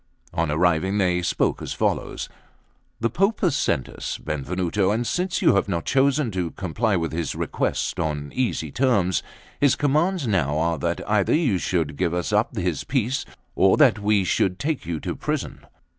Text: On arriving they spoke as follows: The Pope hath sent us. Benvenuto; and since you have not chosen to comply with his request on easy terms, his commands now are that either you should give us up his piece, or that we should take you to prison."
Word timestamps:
On 0.33 0.49
arriving 0.49 0.97
they 0.97 1.21
spoke 1.21 1.61
as 1.61 1.73
follows: 1.73 2.27
The 2.99 3.09
Pope 3.11 3.41
hath 3.41 3.53
sent 3.53 3.87
us. 3.87 4.17
Benvenuto; 4.17 4.89
and 4.89 5.05
since 5.05 5.43
you 5.43 5.53
have 5.53 5.69
not 5.69 5.85
chosen 5.85 6.31
to 6.31 6.49
comply 6.49 6.95
with 6.95 7.11
his 7.11 7.35
request 7.35 7.99
on 7.99 8.31
easy 8.33 8.71
terms, 8.71 9.21
his 9.59 9.75
commands 9.75 10.25
now 10.25 10.57
are 10.57 10.79
that 10.79 11.07
either 11.07 11.35
you 11.35 11.59
should 11.59 11.97
give 11.97 12.15
us 12.15 12.33
up 12.33 12.55
his 12.57 12.83
piece, 12.83 13.25
or 13.53 13.77
that 13.77 13.99
we 13.99 14.23
should 14.23 14.57
take 14.57 14.87
you 14.87 14.99
to 15.01 15.15
prison." 15.15 15.67